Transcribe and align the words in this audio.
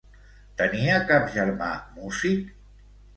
Tenia 0.61 0.95
cap 1.11 1.27
germà 1.35 1.67
músic? 1.99 2.49